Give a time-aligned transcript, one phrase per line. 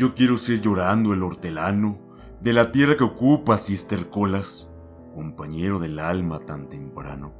[0.00, 1.98] Yo quiero ser llorando el hortelano
[2.40, 4.72] de la tierra que ocupas y estercolas,
[5.14, 7.34] compañero del alma tan temprano,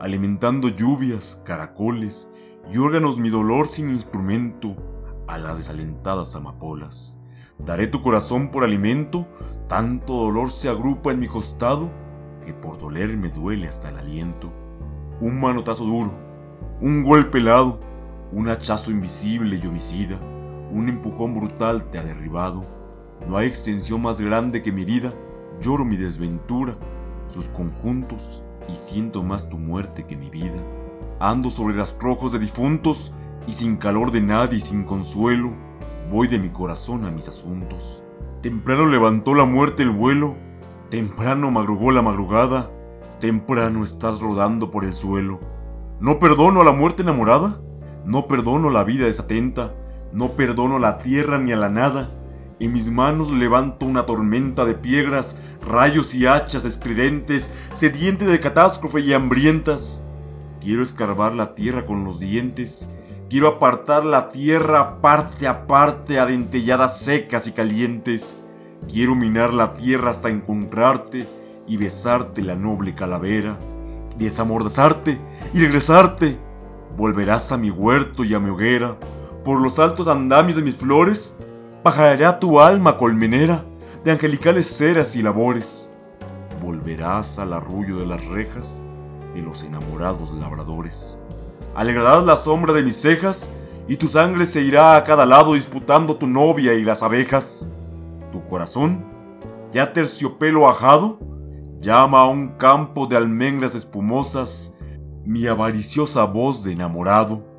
[0.00, 2.28] alimentando lluvias, caracoles
[2.68, 4.74] y órganos mi dolor sin instrumento
[5.28, 7.16] a las desalentadas amapolas.
[7.60, 9.28] Daré tu corazón por alimento,
[9.68, 11.92] tanto dolor se agrupa en mi costado
[12.44, 14.52] que por doler me duele hasta el aliento.
[15.20, 16.12] Un manotazo duro,
[16.80, 17.78] un golpe helado,
[18.32, 20.18] un hachazo invisible y homicida,
[20.74, 22.62] un empujón brutal te ha derribado.
[23.28, 25.14] No hay extensión más grande que mi herida,
[25.60, 26.76] lloro mi desventura,
[27.28, 30.60] sus conjuntos, y siento más tu muerte que mi vida.
[31.20, 33.12] Ando sobre rastrojos de difuntos,
[33.46, 35.52] y sin calor de nadie y sin consuelo,
[36.10, 38.02] voy de mi corazón a mis asuntos.
[38.42, 40.34] Temprano levantó la muerte el vuelo,
[40.90, 42.70] temprano madrugó la madrugada,
[43.20, 45.38] temprano estás rodando por el suelo.
[46.00, 47.60] No perdono a la muerte enamorada,
[48.04, 49.72] no perdono la vida desatenta,
[50.14, 52.08] no perdono a la tierra ni a la nada.
[52.60, 59.00] En mis manos levanto una tormenta de piedras, rayos y hachas estridentes, sediente de catástrofe
[59.00, 60.00] y hambrientas.
[60.60, 62.88] Quiero escarbar la tierra con los dientes,
[63.28, 68.36] quiero apartar la tierra parte a parte a secas y calientes.
[68.88, 71.26] Quiero minar la tierra hasta encontrarte
[71.66, 73.58] y besarte la noble calavera,
[74.16, 75.18] desamordazarte
[75.52, 76.38] y regresarte.
[76.96, 78.96] Volverás a mi huerto y a mi hoguera,
[79.44, 81.36] por los altos andamios de mis flores,
[81.82, 83.64] bajará tu alma colmenera
[84.02, 85.90] de angelicales ceras y labores.
[86.62, 88.80] Volverás al arrullo de las rejas
[89.34, 91.18] de los enamorados labradores.
[91.74, 93.50] Alegrarás la sombra de mis cejas
[93.86, 97.68] y tu sangre se irá a cada lado disputando tu novia y las abejas.
[98.32, 99.04] Tu corazón,
[99.72, 101.18] ya terciopelo ajado,
[101.80, 104.74] llama a un campo de almendras espumosas
[105.26, 107.53] mi avariciosa voz de enamorado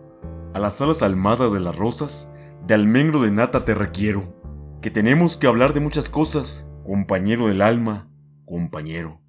[0.56, 2.30] a las alas almadas de las rosas,
[2.66, 4.40] de almendro de nata te requiero,
[4.82, 8.08] que tenemos que hablar de muchas cosas, compañero del alma,
[8.46, 9.20] compañero.